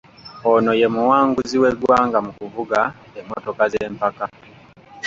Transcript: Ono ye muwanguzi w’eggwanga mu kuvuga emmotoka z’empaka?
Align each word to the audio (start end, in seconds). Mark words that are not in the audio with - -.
Ono 0.51 0.71
ye 0.79 0.87
muwanguzi 0.95 1.55
w’eggwanga 1.61 2.17
mu 2.25 2.31
kuvuga 2.39 2.79
emmotoka 3.19 3.63
z’empaka? 3.71 4.25